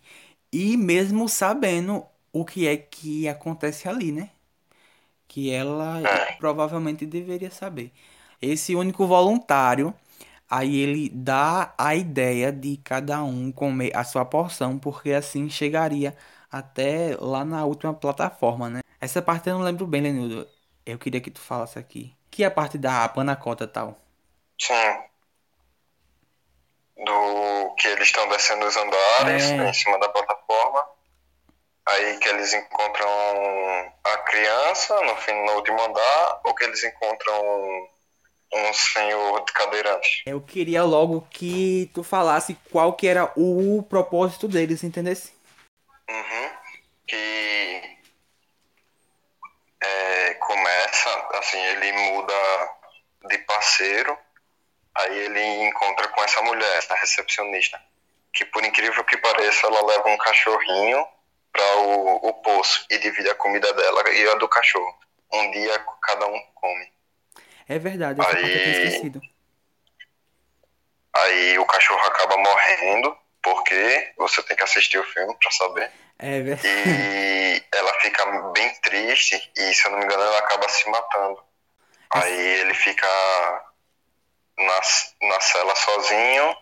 E 0.53 0.77
mesmo 0.77 1.29
sabendo 1.29 2.05
o 2.33 2.45
que 2.45 2.67
é 2.69 2.77
que 2.77 3.29
acontece 3.29 3.89
ali, 3.89 4.13
né? 4.13 4.31
Que 5.27 5.51
ela 5.51 6.01
É. 6.07 6.33
provavelmente 6.37 7.07
deveria 7.07 7.51
saber. 7.51 7.93
Esse 8.41 8.75
único 8.75 9.07
voluntário, 9.07 9.95
aí 10.51 10.77
ele 10.81 11.09
dá 11.09 11.73
a 11.79 11.95
ideia 11.95 12.53
de 12.53 12.77
cada 12.79 13.23
um 13.23 13.51
comer 13.53 13.97
a 13.97 14.05
sua 14.05 14.25
porção, 14.25 14.79
porque 14.79 15.13
assim 15.13 15.49
chegaria 15.49 16.17
até 16.51 17.17
lá 17.19 17.45
na 17.45 17.65
última 17.65 17.95
plataforma, 17.95 18.69
né? 18.69 18.81
Essa 19.01 19.23
parte 19.23 19.49
eu 19.49 19.55
não 19.59 19.65
lembro 19.65 19.87
bem, 19.87 20.03
Lenildo. 20.03 20.47
Eu 20.85 20.99
queria 20.99 21.21
que 21.21 21.31
tu 21.31 21.41
falasse 21.41 21.79
aqui. 21.79 22.15
Que 22.31 22.43
é 22.45 22.47
a 22.47 22.51
parte 22.51 22.79
da 22.79 23.09
panacota 23.09 23.67
tal. 23.69 23.99
Sim. 24.61 24.75
Do 27.05 27.75
que 27.79 27.89
eles 27.89 28.09
estão 28.09 28.29
descendo 28.29 28.65
os 28.67 28.77
andares 28.77 29.45
É. 29.45 29.69
em 29.69 29.73
cima 29.75 29.99
da 29.99 30.09
plataforma. 30.09 30.87
Aí 31.89 32.19
que 32.19 32.29
eles 32.29 32.53
encontram 32.55 33.09
a 34.05 34.17
criança 34.19 34.95
no, 35.03 35.17
fim, 35.17 35.33
no 35.45 35.53
último 35.55 35.81
andar, 35.83 36.41
ou 36.45 36.55
que 36.55 36.65
eles 36.65 36.83
encontram 36.85 37.89
um 38.55 38.73
senhor 38.73 39.45
de 39.45 39.53
cadeirante. 39.53 40.23
Eu 40.27 40.41
queria 40.41 40.85
logo 40.85 41.27
que 41.31 41.91
tu 41.93 42.05
falasse 42.05 42.57
qual 42.71 42.93
que 42.93 43.09
era 43.09 43.33
o 43.37 43.83
propósito 43.83 44.47
deles, 44.47 44.85
entendesse? 44.85 45.33
Uhum. 46.09 46.51
Que 47.07 47.99
é, 49.85 50.35
começa, 50.35 51.29
assim, 51.35 51.59
ele 51.59 51.93
muda 51.93 52.35
de 53.29 53.39
parceiro, 53.39 54.17
aí 54.95 55.19
ele 55.19 55.65
encontra 55.69 56.09
com 56.09 56.23
essa 56.23 56.41
mulher, 56.43 56.79
essa 56.79 56.95
recepcionista, 56.95 57.81
que 58.33 58.45
por 58.45 58.65
incrível 58.65 59.05
que 59.05 59.17
pareça, 59.17 59.67
ela 59.67 59.85
leva 59.87 60.09
um 60.09 60.17
cachorrinho 60.17 61.07
para 61.53 61.77
o, 61.79 62.29
o 62.29 62.35
poço 62.35 62.87
e 62.91 62.99
divide 62.99 63.29
a 63.29 63.35
comida 63.35 63.73
dela 63.75 64.11
e 64.11 64.29
a 64.29 64.35
do 64.35 64.49
cachorro. 64.49 64.99
Um 65.33 65.51
dia 65.51 65.79
cada 66.03 66.27
um 66.27 66.41
come. 66.55 66.93
É 67.69 67.79
verdade, 67.79 68.21
essa 68.21 68.31
parte 68.31 68.47
eu 68.47 68.49
Aí- 68.49 68.85
esquecido. 68.85 69.21
Aí 71.15 71.59
o 71.59 71.67
cachorro 71.67 72.01
acaba 72.07 72.37
morrendo, 72.39 73.17
porque 73.43 74.13
você 74.17 74.43
tem 74.43 74.57
que 74.57 74.63
assistir 74.63 74.99
o 74.99 75.05
filme 75.05 75.37
para 75.39 75.51
saber. 75.51 75.91
É 76.23 76.41
verdade. 76.41 76.69
E 76.69 77.65
ela 77.75 77.93
fica 78.01 78.25
bem 78.53 78.73
triste 78.81 79.53
e, 79.57 79.75
se 79.75 79.87
eu 79.87 79.91
não 79.91 79.99
me 79.99 80.05
engano, 80.05 80.23
ela 80.23 80.39
acaba 80.39 80.69
se 80.69 80.89
matando. 80.89 81.43
Aí 82.11 82.61
ele 82.61 82.75
fica 82.75 83.09
na, 84.57 84.81
na 85.29 85.41
cela 85.41 85.75
sozinho 85.75 86.57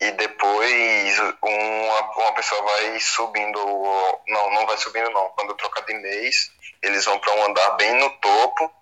e 0.00 0.10
depois 0.10 1.18
uma, 1.40 2.00
uma 2.16 2.32
pessoa 2.34 2.62
vai 2.62 2.98
subindo. 2.98 3.58
Não, 4.26 4.50
não 4.50 4.66
vai 4.66 4.76
subindo 4.76 5.08
não. 5.10 5.28
Quando 5.30 5.54
troca 5.54 5.82
de 5.82 5.94
mês, 5.94 6.50
eles 6.82 7.04
vão 7.04 7.18
para 7.20 7.34
um 7.34 7.44
andar 7.44 7.70
bem 7.76 7.94
no 7.94 8.10
topo, 8.18 8.72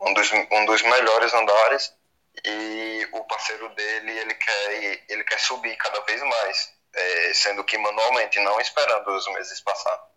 um 0.00 0.14
dos, 0.14 0.30
um 0.32 0.64
dos 0.64 0.82
melhores 0.82 1.34
andares, 1.34 1.92
e 2.44 3.08
o 3.12 3.24
parceiro 3.24 3.68
dele 3.70 4.18
ele 4.18 4.34
quer, 4.34 5.04
ele 5.08 5.24
quer 5.24 5.40
subir 5.40 5.76
cada 5.76 6.00
vez 6.02 6.22
mais, 6.22 6.72
é, 6.94 7.34
sendo 7.34 7.64
que 7.64 7.76
manualmente, 7.78 8.40
não 8.40 8.60
esperando 8.60 9.08
os 9.08 9.26
meses 9.34 9.60
passar. 9.60 10.08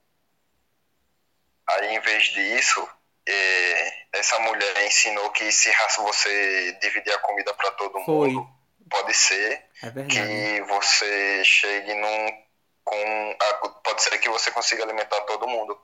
Aí, 1.68 1.96
em 1.96 2.00
vez 2.00 2.24
disso, 2.26 2.90
é, 3.28 3.94
essa 4.14 4.40
mulher 4.40 4.86
ensinou 4.86 5.30
que 5.32 5.52
se 5.52 5.72
você 5.98 6.74
dividir 6.82 7.14
a 7.14 7.20
comida 7.20 7.54
para 7.54 7.72
todo 7.72 8.00
Foi. 8.04 8.30
mundo, 8.30 8.50
pode 8.90 9.14
ser 9.14 9.66
É 9.84 9.92
que 10.08 10.62
você 10.62 11.44
chegue 11.46 11.94
num 11.96 12.44
com 12.84 13.38
a- 13.40 13.54
pode 13.84 14.02
ser 14.02 14.18
que 14.18 14.28
você 14.30 14.52
consiga 14.52 14.84
alimentar 14.84 15.22
todo 15.22 15.48
mundo 15.48 15.80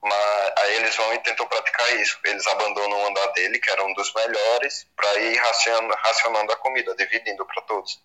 mas 0.00 0.52
aí 0.58 0.76
eles 0.76 0.94
vão 0.96 1.12
e 1.12 1.18
tentam 1.18 1.46
praticar 1.46 1.96
isso 1.96 2.18
eles 2.24 2.46
abandonam 2.46 3.02
o 3.02 3.06
andar 3.08 3.26
dele 3.32 3.58
que 3.58 3.70
era 3.70 3.84
um 3.84 3.92
dos 3.94 4.12
melhores 4.14 4.86
para 4.94 5.14
ir 5.18 5.36
racionando, 5.36 5.94
racionando 5.94 6.52
a 6.52 6.56
comida 6.56 6.94
dividindo 6.94 7.44
para 7.44 7.62
todos 7.62 8.00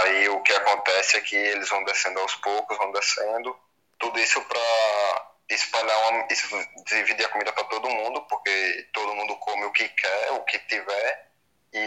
aí 0.00 0.28
o 0.28 0.40
que 0.42 0.52
acontece 0.52 1.16
é 1.16 1.20
que 1.20 1.36
eles 1.36 1.68
vão 1.68 1.84
descendo 1.84 2.20
aos 2.20 2.34
poucos 2.36 2.76
vão 2.76 2.92
descendo 2.92 3.56
tudo 3.98 4.18
isso 4.18 4.40
para 4.42 5.32
espalhar 5.48 6.10
uma, 6.10 6.26
dividir 6.86 7.26
a 7.26 7.28
comida 7.28 7.52
para 7.52 7.64
todo 7.64 7.90
mundo 7.90 8.22
porque 8.22 8.88
todo 8.92 9.14
mundo 9.14 9.36
come 9.36 9.64
o 9.64 9.72
que 9.72 9.88
quer 9.88 10.32
o 10.32 10.40
que 10.44 10.58
tiver 10.60 11.30
e, 11.72 11.78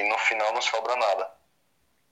e 0.00 0.08
no 0.08 0.18
final 0.18 0.52
não 0.52 0.62
sobra 0.62 0.96
nada 0.96 1.30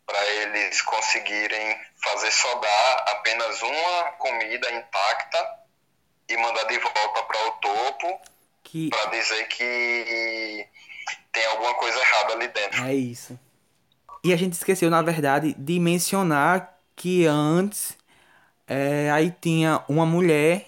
para 0.06 0.25
eles 0.26 0.82
conseguirem 0.82 1.80
fazer 2.02 2.30
sobrar 2.30 3.04
apenas 3.08 3.62
uma 3.62 4.12
comida 4.12 4.70
intacta 4.72 5.58
e 6.28 6.37
mandar 6.37 6.64
de 6.64 6.78
volta 6.78 7.22
para 7.22 7.46
o 7.46 7.52
topo 7.52 8.20
Que 8.64 8.88
para 8.90 9.06
dizer 9.06 9.46
que 9.49 10.68
tem 11.32 11.44
alguma 11.46 11.75
coisa 11.75 11.99
errada 11.99 12.32
ali 12.34 12.49
dentro. 12.49 12.84
é 12.84 12.94
isso. 12.94 13.38
E 14.24 14.32
a 14.32 14.36
gente 14.36 14.52
esqueceu, 14.54 14.88
na 14.90 15.02
verdade, 15.02 15.54
de 15.58 15.80
mencionar 15.80 16.78
que 16.94 17.26
antes 17.26 17.96
é, 18.66 19.10
aí 19.10 19.34
tinha 19.40 19.84
uma 19.88 20.06
mulher 20.06 20.66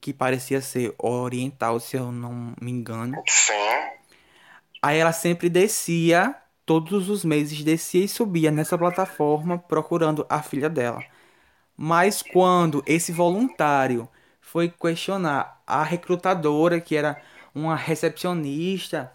que 0.00 0.12
parecia 0.12 0.60
ser 0.60 0.94
oriental, 0.98 1.80
se 1.80 1.96
eu 1.96 2.12
não 2.12 2.54
me 2.60 2.70
engano. 2.70 3.22
Sim, 3.28 3.52
Aí 4.82 4.98
ela 4.98 5.12
sempre 5.12 5.48
descia, 5.48 6.34
todos 6.64 7.08
os 7.08 7.24
meses 7.24 7.62
descia 7.64 8.04
e 8.04 8.08
subia 8.08 8.50
nessa 8.50 8.78
plataforma 8.78 9.58
procurando 9.58 10.26
a 10.28 10.42
filha 10.42 10.68
dela. 10.68 11.04
Mas 11.76 12.22
quando 12.22 12.82
esse 12.86 13.12
voluntário 13.12 14.08
foi 14.40 14.68
questionar 14.70 15.62
a 15.66 15.82
recrutadora, 15.82 16.80
que 16.80 16.96
era 16.96 17.20
uma 17.54 17.76
recepcionista, 17.76 19.12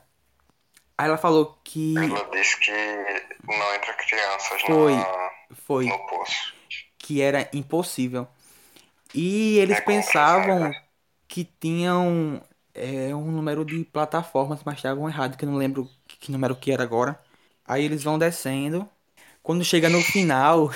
aí 1.01 1.09
ela 1.09 1.17
falou 1.17 1.59
que 1.63 2.13
ela 2.13 2.29
disse 2.31 2.57
que 2.59 2.71
não 3.47 3.73
entra 3.75 3.93
crianças 3.93 4.61
Foi. 4.65 4.93
na, 4.93 5.31
foi 5.53 5.85
no 5.89 5.97
poço. 6.07 6.53
que 6.97 7.21
era 7.21 7.49
impossível. 7.53 8.27
E 9.13 9.57
eles 9.59 9.79
É 9.79 9.81
pensavam 9.81 10.75
que 11.27 11.45
tinham 11.45 12.41
é, 12.73 13.15
um 13.15 13.31
número 13.31 13.65
de 13.65 13.85
plataformas, 13.85 14.61
mas 14.65 14.77
estavam 14.77 15.07
errados, 15.09 15.37
que 15.37 15.45
eu 15.45 15.49
não 15.51 15.57
lembro 15.57 15.89
que 16.07 16.31
número 16.31 16.55
que 16.55 16.71
era 16.71 16.83
agora. 16.83 17.19
Aí 17.65 17.83
eles 17.85 18.03
vão 18.03 18.19
descendo. 18.19 18.89
Quando 19.43 19.65
chega 19.65 19.89
no 19.89 20.03
final, 20.03 20.71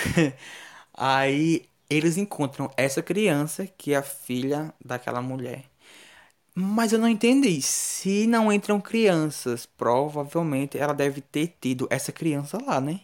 aí 0.94 1.70
eles 1.89 2.17
encontram 2.17 2.72
essa 2.77 3.01
criança, 3.03 3.67
que 3.67 3.94
é 3.94 3.98
a 3.98 4.03
filha 4.03 4.74
daquela 4.84 5.22
mulher. 5.22 5.65
Mas 6.56 6.94
eu 6.94 7.00
não 7.00 7.08
entendi. 7.10 7.62
Se 7.62 8.26
não 8.28 8.52
entram 8.52 8.80
crianças, 8.80 9.66
provavelmente 9.66 10.78
ela 10.78 10.94
deve 10.94 11.22
ter 11.22 11.56
tido 11.60 11.88
essa 11.92 12.12
criança 12.12 12.58
lá, 12.66 12.80
né? 12.80 13.02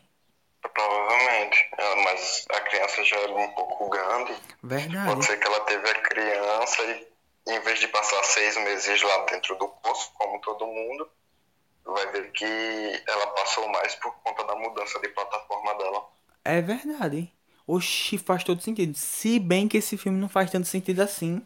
Provavelmente. 0.74 1.70
Ah, 1.78 1.96
Mas 2.04 2.46
a 2.50 2.62
criança 2.62 3.04
já 3.04 3.18
era 3.18 3.34
um 3.34 3.48
pouco 3.50 3.90
grande. 3.90 4.34
Verdade. 4.64 5.08
Pode 5.14 5.26
ser 5.26 5.38
que 5.40 5.48
ela 5.48 5.60
teve 5.62 5.90
a 5.90 5.96
criança 6.02 6.84
e, 6.84 7.08
em 7.54 7.60
vez 7.62 7.80
de 7.80 7.88
passar 7.90 8.24
seis 8.24 8.56
meses 8.58 9.02
lá 9.02 9.26
dentro 9.26 9.56
do 9.58 9.68
poço, 9.68 10.12
como 10.14 10.40
todo 10.42 10.66
mundo, 10.68 11.10
vai 11.86 12.08
ver 12.12 12.32
que 12.32 12.46
ela 13.08 13.28
passou 13.28 13.68
mais 13.70 13.96
por 13.96 14.14
conta 14.24 14.44
da 14.46 14.56
mudança 14.56 15.00
de 15.00 15.10
plataforma 15.10 15.76
dela. 15.76 16.08
É 16.46 16.62
verdade. 16.62 17.32
Oxi, 17.68 18.18
faz 18.18 18.44
todo 18.44 18.62
sentido. 18.62 18.98
Se 18.98 19.40
bem 19.40 19.68
que 19.68 19.78
esse 19.78 19.98
filme 19.98 20.20
não 20.20 20.30
faz 20.30 20.50
tanto 20.52 20.68
sentido 20.68 21.02
assim. 21.02 21.42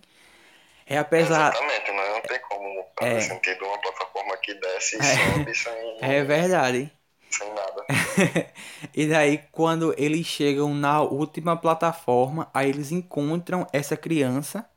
É 0.85 0.97
apesar. 0.97 1.53
Exatamente, 1.53 1.91
tem 2.27 2.39
como 2.41 2.85
fazer 2.97 3.15
É. 3.15 3.21
sentido 3.21 3.65
uma 3.65 3.77
plataforma 3.81 4.37
que 4.37 4.53
desce 4.55 4.95
e 4.97 4.99
É. 5.03 5.15
sobe 5.15 5.55
sem, 5.55 5.97
É 6.01 6.23
verdade. 6.23 6.91
sem 7.29 7.49
nada. 7.53 7.85
E 8.95 9.07
daí, 9.07 9.39
quando 9.51 9.93
eles 9.97 10.25
chegam 10.25 10.73
na 10.73 11.01
última 11.01 11.57
plataforma, 11.57 12.49
aí 12.53 12.69
eles 12.69 12.91
encontram 12.91 13.67
essa 13.73 13.95
criança. 13.97 14.67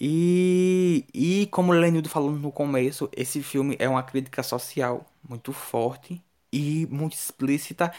E, 0.00 1.04
e 1.14 1.46
como 1.46 1.72
o 1.72 1.74
Lenildo 1.74 2.08
falou 2.08 2.32
no 2.32 2.50
começo, 2.50 3.08
esse 3.16 3.42
filme 3.42 3.76
é 3.78 3.88
uma 3.88 4.02
crítica 4.02 4.42
social 4.42 5.06
muito 5.28 5.52
forte 5.52 6.20
e 6.52 6.86
muito 6.90 7.14
explícita. 7.14 7.92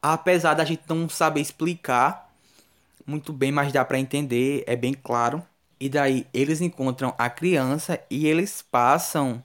Apesar 0.00 0.54
da 0.54 0.64
gente 0.64 0.82
não 0.88 1.08
saber 1.08 1.40
explicar 1.40 2.30
muito 3.06 3.32
bem, 3.32 3.52
mas 3.52 3.72
dá 3.72 3.84
pra 3.84 3.98
entender, 4.00 4.64
é 4.66 4.76
bem 4.76 4.94
claro. 4.94 5.44
E 5.80 5.88
daí 5.88 6.26
eles 6.34 6.60
encontram 6.60 7.14
a 7.18 7.30
criança 7.30 8.00
e 8.10 8.26
eles 8.26 8.62
passam 8.62 9.42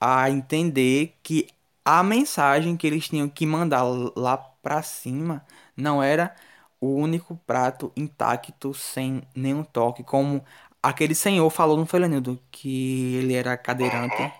a 0.00 0.30
entender 0.30 1.16
que 1.22 1.48
a 1.84 2.02
mensagem 2.02 2.76
que 2.76 2.86
eles 2.86 3.08
tinham 3.08 3.28
que 3.28 3.46
mandar 3.46 3.82
lá 4.16 4.36
pra 4.36 4.82
cima 4.82 5.44
não 5.76 6.02
era 6.02 6.34
o 6.80 6.94
único 6.94 7.36
prato 7.46 7.92
intacto 7.96 8.74
sem 8.74 9.22
nenhum 9.34 9.64
toque, 9.64 10.02
como 10.04 10.44
aquele 10.82 11.14
senhor 11.14 11.48
falou 11.50 11.76
no 11.76 11.86
Felenildo, 11.86 12.40
que 12.50 13.14
ele 13.16 13.34
era 13.34 13.56
cadeirante, 13.56 14.32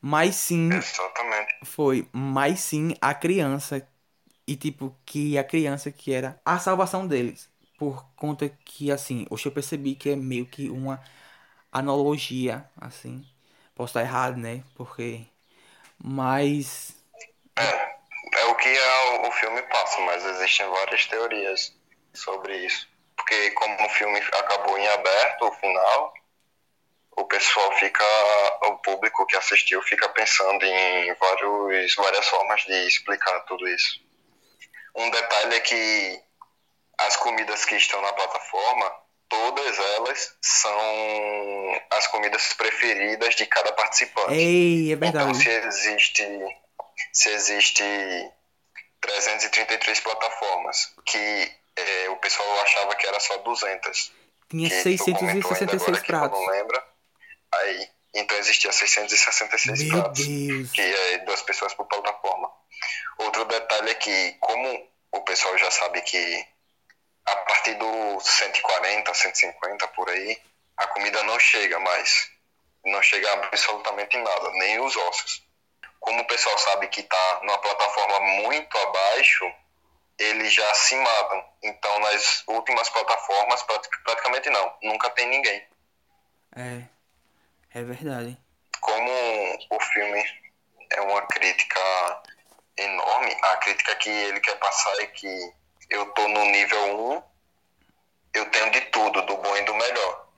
mas 0.00 0.36
sim 0.36 0.70
Exatamente. 0.70 1.54
foi, 1.64 2.08
mas 2.12 2.60
sim 2.60 2.94
a 3.00 3.14
criança 3.14 3.86
e 4.46 4.56
tipo 4.56 4.96
que 5.06 5.38
a 5.38 5.44
criança 5.44 5.90
que 5.92 6.12
era 6.12 6.40
a 6.44 6.58
salvação 6.58 7.06
deles, 7.06 7.50
por 7.78 8.04
conta 8.16 8.48
que 8.48 8.90
assim, 8.90 9.26
hoje 9.30 9.46
eu 9.46 9.52
percebi 9.52 9.94
que 9.94 10.10
é 10.10 10.16
meio 10.16 10.46
que 10.46 10.68
uma 10.70 11.02
analogia 11.72 12.68
assim. 12.80 13.26
Posso 13.74 13.90
estar 13.90 14.02
errado, 14.02 14.36
né? 14.38 14.64
Porque 14.76 15.26
mas 15.98 16.96
É 18.34 18.44
o 18.46 18.54
que 18.56 18.68
a- 18.68 19.28
o 19.28 19.32
filme 19.32 19.62
passa, 19.62 20.00
mas 20.02 20.24
existem 20.24 20.66
várias 20.68 21.06
teorias 21.06 21.74
sobre 22.14 22.56
isso. 22.66 22.88
Porque 23.16 23.50
como 23.52 23.84
o 23.86 23.88
filme 23.90 24.18
acabou 24.20 24.78
em 24.78 24.86
aberto, 24.88 25.46
o 25.46 25.52
final, 25.52 26.14
o 27.16 27.24
pessoal 27.24 27.72
fica, 27.78 28.04
o 28.64 28.78
público 28.78 29.26
que 29.26 29.36
assistiu 29.36 29.82
fica 29.82 30.08
pensando 30.10 30.64
em 30.64 31.14
vários, 31.14 31.94
várias 31.96 32.28
formas 32.28 32.62
de 32.62 32.74
explicar 32.86 33.40
tudo 33.40 33.66
isso. 33.68 34.00
Um 34.96 35.10
detalhe 35.10 35.56
é 35.56 35.60
que 35.60 36.22
as 36.98 37.16
comidas 37.16 37.64
que 37.64 37.76
estão 37.76 38.00
na 38.02 38.12
plataforma, 38.12 38.92
todas 39.28 39.78
elas 39.78 40.36
são 40.42 41.80
as 41.90 42.06
comidas 42.08 42.52
preferidas 42.54 43.34
de 43.34 43.46
cada 43.46 43.72
participante. 43.72 44.32
ei, 44.34 44.90
é 44.90 44.94
Então, 44.94 45.32
verdade. 45.32 45.42
se 45.42 45.48
existe, 45.50 46.26
se 47.12 47.28
existe 47.30 47.84
333 49.00 50.00
plataformas, 50.00 50.92
que 51.04 51.52
eh, 51.76 52.08
o 52.10 52.16
pessoal 52.16 52.60
achava 52.62 52.94
que 52.94 53.06
era 53.06 53.20
só 53.20 53.36
200. 53.38 54.12
Tinha 54.48 54.68
que 54.68 54.96
tu 54.96 55.04
comentou 55.14 55.52
ainda 55.52 55.78
666 55.78 55.82
agora 55.82 56.00
que 56.00 56.02
tu 56.02 56.06
pratos. 56.06 56.38
não 56.40 56.46
lembra. 56.46 56.84
Aí, 57.54 57.88
então 58.14 58.36
existia 58.38 58.72
666 58.72 59.82
Meu 59.92 60.02
pratos, 60.02 60.26
Deus. 60.26 60.70
que 60.72 60.80
é 60.80 61.18
duas 61.18 61.42
pessoas 61.42 61.74
por 61.74 61.86
plataforma. 61.86 62.50
Outro 63.18 63.44
detalhe 63.44 63.90
é 63.90 63.94
que, 63.94 64.32
como 64.40 64.88
o 65.12 65.20
pessoal 65.22 65.56
já 65.58 65.70
sabe 65.70 66.00
que 66.02 66.46
a 67.26 67.36
partir 67.36 67.74
do 67.74 68.20
140, 68.20 69.12
150 69.14 69.88
por 69.88 70.08
aí, 70.08 70.40
a 70.76 70.86
comida 70.88 71.22
não 71.24 71.38
chega 71.38 71.78
mais. 71.80 72.30
Não 72.84 73.02
chega 73.02 73.32
absolutamente 73.32 74.16
nada, 74.16 74.50
nem 74.52 74.80
os 74.80 74.96
ossos. 74.96 75.42
Como 75.98 76.20
o 76.22 76.26
pessoal 76.26 76.56
sabe 76.58 76.86
que 76.88 77.00
está 77.00 77.40
numa 77.42 77.58
plataforma 77.58 78.20
muito 78.20 78.78
abaixo, 78.78 79.52
eles 80.18 80.52
já 80.52 80.72
se 80.74 80.94
matam. 80.94 81.44
Então, 81.64 81.98
nas 81.98 82.44
últimas 82.46 82.88
plataformas, 82.90 83.62
prati- 83.64 83.88
praticamente 84.04 84.48
não. 84.50 84.72
Nunca 84.82 85.10
tem 85.10 85.26
ninguém. 85.26 85.66
É. 86.56 86.82
É 87.74 87.82
verdade. 87.82 88.38
Como 88.80 89.10
o 89.70 89.80
filme 89.80 90.24
é 90.92 91.00
uma 91.00 91.22
crítica 91.26 91.80
enorme, 92.76 93.36
a 93.42 93.56
crítica 93.56 93.96
que 93.96 94.08
ele 94.08 94.40
quer 94.40 94.56
passar 94.58 94.94
é 95.00 95.06
que 95.08 95.52
eu 95.90 96.06
tô 96.12 96.28
no 96.28 96.44
nível 96.46 97.12
1, 97.14 97.22
eu 98.34 98.50
tenho 98.50 98.70
de 98.70 98.80
tudo, 98.82 99.22
do 99.22 99.36
bom 99.36 99.56
e 99.56 99.62
do 99.64 99.74
melhor. 99.74 100.28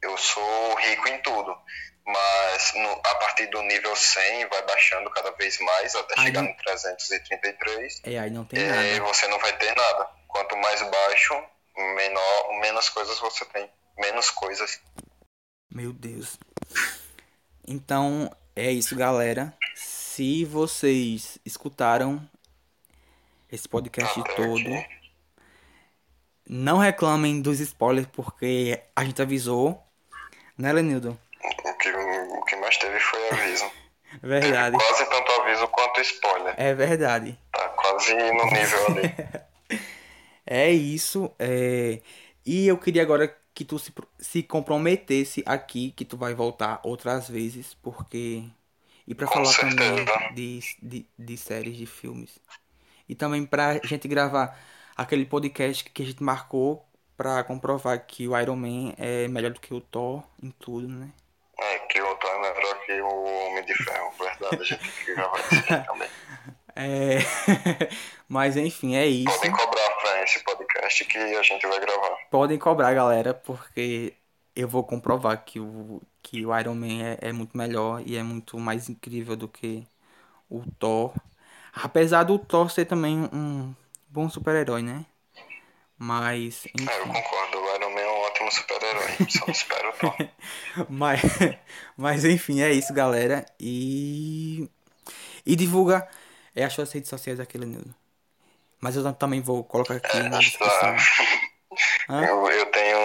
Eu 0.00 0.16
sou 0.18 0.74
rico 0.76 1.08
em 1.08 1.18
tudo. 1.22 1.56
Mas 2.04 2.74
no- 2.74 3.00
a 3.04 3.14
partir 3.14 3.46
do 3.46 3.62
nível 3.62 3.94
100 3.94 4.46
vai 4.48 4.60
baixando 4.66 5.08
cada 5.10 5.30
vez 5.32 5.56
mais 5.60 5.94
até 5.94 6.14
Aí 6.18 6.26
chegar 6.26 6.42
não- 6.42 6.50
no 6.50 6.56
333. 6.56 8.00
É, 8.02 8.18
aí 8.18 8.28
não 8.30 8.44
tem 8.44 8.58
E 8.58 8.66
nada. 8.66 9.04
você 9.04 9.28
não 9.28 9.38
vai 9.38 9.56
ter 9.56 9.72
nada. 9.76 10.10
Quanto 10.26 10.56
mais 10.56 10.82
baixo, 10.82 11.34
menor, 11.76 12.60
menos 12.60 12.88
coisas 12.88 13.18
você 13.20 13.44
tem. 13.46 13.70
Menos 13.96 14.30
coisas. 14.30 14.80
Meu 15.72 15.92
Deus. 15.92 16.36
Então, 17.66 18.34
é 18.56 18.70
isso, 18.72 18.96
galera. 18.96 19.56
Se 19.76 20.44
vocês 20.44 21.38
escutaram 21.44 22.28
esse 23.52 23.68
podcast 23.68 24.20
Até 24.20 24.34
todo, 24.34 24.62
não 26.48 26.78
reclamem 26.78 27.40
dos 27.40 27.60
spoilers, 27.60 28.06
porque 28.12 28.80
a 28.96 29.04
gente 29.04 29.20
avisou. 29.22 29.82
Né, 30.58 30.72
Lenildo? 30.72 31.18
O 31.64 31.74
que, 31.78 31.88
o 31.90 32.44
que 32.44 32.56
mais 32.56 32.76
teve 32.78 32.98
foi 33.00 33.30
aviso. 33.30 33.70
Verdade. 34.22 34.76
Teve 34.76 34.90
quase 34.90 35.10
tanto 35.10 35.32
aviso 35.40 35.68
quanto 35.68 36.00
spoiler. 36.00 36.54
É 36.58 36.74
verdade. 36.74 37.38
Tá 37.50 37.68
quase 37.70 38.14
no 38.14 38.44
nível 38.44 38.86
ali. 38.88 39.14
É 40.44 40.70
isso. 40.70 41.34
é, 41.38 42.00
E 42.44 42.66
eu 42.66 42.76
queria 42.78 43.02
agora 43.02 43.28
que 43.54 43.64
tu 43.64 43.78
se, 43.78 43.92
se 44.18 44.42
comprometesse 44.42 45.42
aqui, 45.46 45.92
que 45.92 46.04
tu 46.04 46.16
vai 46.16 46.34
voltar 46.34 46.80
outras 46.84 47.28
vezes, 47.28 47.74
porque. 47.74 48.44
E 49.06 49.14
pra 49.14 49.26
Com 49.26 49.34
falar 49.34 49.54
também 49.54 49.96
certeza. 49.96 50.28
de, 50.34 50.60
de, 50.82 51.06
de 51.18 51.36
séries, 51.36 51.76
de 51.76 51.86
filmes. 51.86 52.38
E 53.12 53.14
também 53.14 53.44
pra 53.44 53.74
gente 53.84 54.08
gravar 54.08 54.58
aquele 54.96 55.26
podcast 55.26 55.84
que 55.84 56.02
a 56.02 56.06
gente 56.06 56.22
marcou 56.22 56.82
pra 57.14 57.44
comprovar 57.44 58.06
que 58.06 58.26
o 58.26 58.40
Iron 58.40 58.56
Man 58.56 58.94
é 58.96 59.28
melhor 59.28 59.50
do 59.50 59.60
que 59.60 59.74
o 59.74 59.82
Thor 59.82 60.22
em 60.42 60.50
tudo, 60.50 60.88
né? 60.88 61.10
É, 61.58 61.78
que 61.80 62.00
o 62.00 62.08
outro 62.08 62.26
é 62.26 62.40
melhor 62.40 62.80
que 62.86 63.00
o 63.02 63.24
Homem 63.24 63.64
de 63.66 63.74
Ferro. 63.84 64.12
Verdade, 64.18 64.62
a 64.62 64.64
gente 64.64 64.80
tem 64.80 65.04
que 65.04 65.14
gravar 65.14 65.38
isso 65.40 65.84
também. 65.86 66.08
É. 66.74 67.18
Mas 68.26 68.56
enfim, 68.56 68.96
é 68.96 69.06
isso. 69.06 69.36
Podem 69.36 69.52
cobrar 69.52 69.90
pra 70.00 70.22
esse 70.22 70.42
podcast 70.42 71.04
que 71.04 71.18
a 71.18 71.42
gente 71.42 71.66
vai 71.66 71.80
gravar. 71.80 72.16
Podem 72.30 72.58
cobrar, 72.58 72.94
galera, 72.94 73.34
porque 73.34 74.14
eu 74.56 74.66
vou 74.66 74.84
comprovar 74.84 75.44
que 75.44 75.60
o, 75.60 76.00
que 76.22 76.46
o 76.46 76.58
Iron 76.58 76.76
Man 76.76 77.02
é, 77.02 77.28
é 77.28 77.32
muito 77.32 77.58
melhor 77.58 78.02
e 78.06 78.16
é 78.16 78.22
muito 78.22 78.58
mais 78.58 78.88
incrível 78.88 79.36
do 79.36 79.48
que 79.48 79.86
o 80.48 80.62
Thor. 80.78 81.12
Apesar 81.72 82.24
do 82.24 82.38
Thor 82.38 82.70
ser 82.70 82.84
também 82.84 83.28
um 83.32 83.74
bom 84.08 84.28
super-herói, 84.28 84.82
né? 84.82 85.06
Mas, 85.98 86.66
É, 86.66 86.70
eu 86.98 87.06
enfim. 87.06 87.12
concordo. 87.12 87.58
O 87.58 87.74
Iron 87.76 87.90
Man 87.90 88.00
é 88.00 88.08
um 88.10 88.20
ótimo 88.22 88.52
super-herói. 88.52 89.10
Só 89.30 89.46
não 89.46 89.52
espero 89.52 89.88
o 89.88 89.92
Thor. 89.92 90.16
Mas, 90.88 91.20
mas 91.96 92.24
enfim, 92.24 92.60
é 92.60 92.72
isso, 92.72 92.92
galera. 92.92 93.46
E. 93.60 94.68
E 95.46 95.54
divulga 95.56 96.08
é, 96.54 96.64
as 96.64 96.72
suas 96.72 96.90
redes 96.92 97.08
sociais 97.08 97.38
aqui, 97.40 97.56
Lenildo. 97.56 97.94
Mas 98.80 98.96
eu 98.96 99.12
também 99.12 99.40
vou 99.40 99.62
colocar 99.62 99.94
aqui 99.94 100.18
na 100.24 100.38
descrição. 100.38 100.96
Eu, 102.08 102.48
eu 102.50 102.66
tenho. 102.66 102.98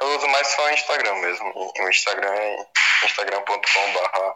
Eu 0.00 0.16
uso 0.16 0.26
mais 0.28 0.46
só 0.48 0.66
o 0.66 0.70
Instagram 0.70 1.14
mesmo. 1.16 1.52
O 1.54 1.88
Instagram 1.88 2.32
é 2.32 2.66
instagram.com.br 3.04 4.34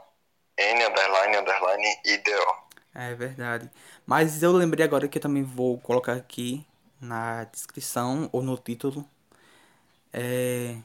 n 0.59 0.85
underline 0.87 1.37
underline 1.39 1.97
IDO. 2.05 2.64
É 2.95 3.15
verdade. 3.15 3.71
Mas 4.07 4.43
eu 4.43 4.53
lembrei 4.53 4.85
agora 4.85 5.09
que 5.09 5.19
eu 5.19 5.23
também 5.23 5.43
vou 5.43 5.79
colocar 5.81 6.13
aqui 6.15 6.65
na 7.01 7.45
descrição 7.45 8.29
ou 8.33 8.43
no 8.43 8.57
título. 8.57 9.05
É... 10.13 10.77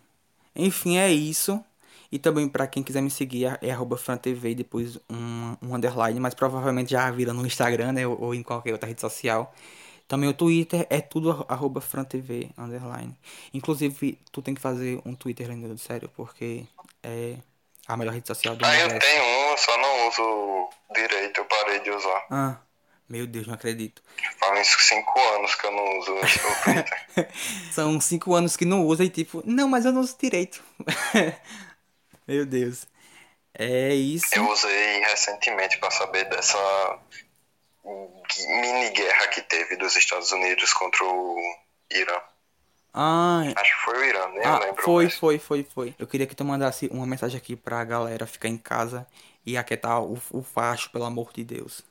Enfim, 0.56 0.98
é 0.98 1.12
isso. 1.12 1.64
E 2.12 2.20
também 2.20 2.50
pra 2.50 2.68
quem 2.68 2.84
quiser 2.84 3.02
me 3.02 3.12
seguir 3.12 3.46
é 3.46 3.60
é 3.70 3.72
arroba 3.72 3.98
frantv 3.98 4.56
depois 4.56 4.98
um, 5.10 5.58
um 5.62 5.76
underline, 5.76 6.20
mas 6.20 6.34
provavelmente 6.36 6.92
já 6.92 7.10
vira 7.12 7.34
no 7.34 7.46
Instagram, 7.46 7.94
né? 7.94 8.08
Ou, 8.08 8.36
em 8.36 8.44
qualquer 8.44 8.74
outra 8.74 8.88
rede 8.90 9.02
social. 9.02 9.54
Também 10.08 10.30
o 10.30 10.34
Twitter 10.34 10.88
é 10.90 11.02
tudo 11.02 11.32
arro- 11.32 11.46
arroba 11.50 11.82
frantv 11.82 12.52
underline. 12.58 13.16
Inclusive, 13.54 14.20
tu 14.32 14.42
tem 14.42 14.56
que 14.56 14.62
fazer 14.62 15.02
um 15.06 15.16
Twitter, 15.16 15.48
Leandro, 15.50 15.78
sério, 15.80 16.10
porque 16.16 16.66
é 17.04 17.38
a 17.90 17.98
melhor 17.98 18.14
rede 18.14 18.28
social 18.28 18.56
do 18.56 18.64
Ah, 18.64 18.78
eu 18.78 19.00
tenho 19.00 19.24
um, 19.24 19.50
eu 19.50 19.58
só 19.58 19.76
não 19.80 20.08
uso 20.08 20.70
direito, 20.94 21.40
eu 21.40 21.46
parei 21.46 21.80
de 21.80 21.90
usar. 21.90 22.28
Ah, 22.30 22.58
meu 23.10 23.26
Deus, 23.26 23.48
não 23.48 23.56
acredito. 23.56 24.04
Faz 24.38 24.60
uns 24.60 24.88
5 24.88 25.20
anos 25.36 25.56
que 25.56 25.66
eu 25.66 25.72
não 25.72 25.98
uso 25.98 26.14
o 26.14 26.64
Twitter. 26.64 27.08
São 27.74 28.00
cinco 28.00 28.36
anos 28.36 28.56
que 28.56 28.64
não 28.64 28.86
usa 28.86 29.04
e 29.04 29.10
tipo, 29.10 29.42
não, 29.44 29.68
mas 29.68 29.86
eu 29.86 29.92
não 29.92 30.02
uso 30.02 30.16
direito. 30.20 30.64
Meu 32.28 32.46
Deus. 32.46 32.86
É 33.58 33.96
isso. 33.96 34.28
Eu 34.36 34.48
usei 34.48 35.00
recentemente 35.00 35.80
para 35.80 35.90
saber 35.90 36.26
dessa 36.26 37.00
mini 37.84 38.92
guerra 38.92 39.28
que 39.30 39.42
teve 39.42 39.76
dos 39.78 39.96
Estados 39.96 40.32
Unidos 40.32 40.72
contra 40.74 41.04
o 41.04 41.36
Irã. 41.90 42.22
Ah, 42.94 43.44
Acho 43.56 43.78
que 43.78 43.84
foi 43.86 43.98
o 44.00 44.04
Irã, 44.04 44.28
nem 44.30 44.44
ah, 44.44 44.60
lembro. 44.60 44.82
foi, 44.84 45.04
mais. 45.06 45.18
foi, 45.18 45.40
foi, 45.40 45.64
foi. 45.64 45.96
Eu 46.00 46.08
queria 46.08 46.26
que 46.26 46.36
tu 46.36 46.44
mandasse 46.44 46.88
uma 46.92 47.06
mensagem 47.06 47.38
aqui 47.38 47.56
pra 47.56 47.84
galera 47.84 48.26
ficar 48.26 48.48
em 48.48 48.58
casa 48.58 49.06
e 49.46 49.58
aquietar 49.58 50.02
o, 50.02 50.20
o 50.32 50.44
facho, 50.44 50.92
pelo 50.92 51.06
amor 51.06 51.32
de 51.32 51.44
Deus. 51.44 51.84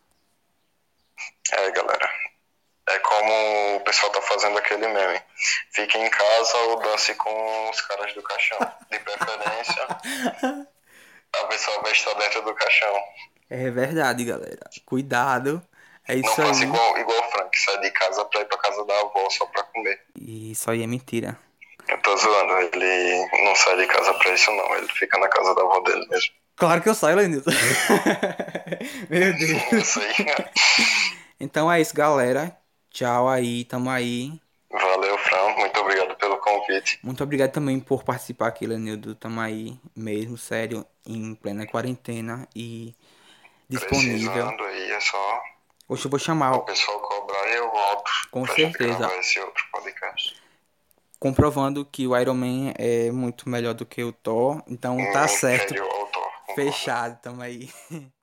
É, 1.52 1.70
galera. 1.70 2.10
É 2.88 2.98
como 3.00 3.76
o 3.76 3.80
pessoal 3.80 4.10
tá 4.12 4.22
fazendo 4.22 4.58
aquele 4.58 4.88
meme. 4.88 5.20
Fique 5.72 5.98
em 5.98 6.10
casa 6.10 6.56
ou 6.56 6.80
dance 6.80 7.14
com 7.14 7.70
os 7.70 7.80
caras 7.82 8.14
do 8.14 8.22
caixão. 8.22 8.58
De 8.90 8.98
preferência, 8.98 9.86
a 11.34 11.44
pessoa 11.46 11.82
vai 11.82 11.92
estar 11.92 12.14
dentro 12.14 12.42
do 12.42 12.54
caixão. 12.54 12.94
É 13.50 13.70
verdade, 13.70 14.24
galera. 14.24 14.70
Cuidado. 14.84 15.62
É 16.08 16.14
Não 16.16 16.20
isso 16.22 16.36
faça 16.36 16.62
aí. 16.62 16.68
igual, 16.68 16.98
igual 16.98 17.18
o 17.18 17.30
Frank, 17.30 17.60
sai 17.60 17.80
de 17.80 17.90
casa 17.90 18.24
pra 18.24 18.40
ir 18.40 18.44
pra 18.46 18.58
casa 18.58 18.84
da 18.84 18.94
avó 19.00 19.28
só 19.30 19.46
pra 19.46 19.62
comer. 19.64 20.00
E 20.18 20.52
isso 20.52 20.70
aí 20.70 20.82
é 20.82 20.86
mentira. 20.86 21.38
Eu 21.88 21.98
tô 22.02 22.16
zoando, 22.16 22.52
ele 22.58 23.28
não 23.44 23.54
sai 23.54 23.76
de 23.76 23.86
casa 23.86 24.12
pra 24.14 24.34
isso 24.34 24.50
não, 24.50 24.76
ele 24.76 24.88
fica 24.88 25.18
na 25.18 25.28
casa 25.28 25.54
da 25.54 25.62
avó 25.62 25.80
dele 25.80 26.06
mesmo. 26.08 26.32
Claro 26.56 26.82
que 26.82 26.88
eu 26.88 26.94
saio, 26.94 27.16
Lenilson. 27.16 27.50
Meu 29.08 29.32
Deus. 29.36 29.72
Eu 29.72 29.84
sei. 29.84 30.12
Então 31.40 31.70
é 31.70 31.80
isso, 31.80 31.94
galera. 31.94 32.56
Tchau 32.90 33.28
aí, 33.28 33.64
tamo 33.64 33.88
aí. 33.90 34.32
Valeu, 34.72 35.16
Fran, 35.18 35.54
muito 35.56 35.78
obrigado 35.78 36.16
pelo 36.16 36.36
convite. 36.38 36.98
Muito 37.00 37.22
obrigado 37.22 37.52
também 37.52 37.78
por 37.78 38.02
participar 38.02 38.48
aqui, 38.48 38.66
Lenildo. 38.66 39.14
Tamo 39.14 39.40
aí 39.40 39.78
mesmo, 39.94 40.36
sério, 40.36 40.84
em 41.06 41.36
plena 41.36 41.64
quarentena 41.64 42.48
e 42.56 42.92
disponível. 43.68 44.32
Precisando 44.32 44.64
aí, 44.64 44.90
é 44.90 45.00
só 45.00 45.42
Hoje 45.88 46.04
eu 46.04 46.10
vou 46.10 46.18
chamar, 46.18 46.52
o 46.52 46.60
pessoal 46.60 47.00
cobrar 47.00 47.48
e 47.48 47.54
eu 47.54 47.70
volto. 47.70 48.10
Com 48.30 48.46
certeza. 48.46 49.10
esse 49.18 49.40
outro 49.40 49.64
podcast. 49.72 50.36
comprovando 51.18 51.82
que 51.82 52.06
o 52.06 52.14
Iron 52.14 52.34
Man 52.34 52.74
é 52.76 53.10
muito 53.10 53.48
melhor 53.48 53.72
do 53.72 53.86
que 53.86 54.04
o 54.04 54.12
Thor. 54.12 54.62
Então 54.66 54.98
tá 55.12 55.26
certo. 55.26 55.74
Thor, 55.74 55.88
concordo. 55.88 56.54
Fechado, 56.54 57.18
tamo 57.22 57.40
aí. 57.40 57.70